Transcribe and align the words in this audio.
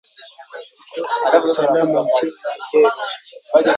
Vikosi 0.95 1.19
vya 1.31 1.39
usalama 1.43 2.01
nchini 2.03 2.31
Nigeria 2.71 2.93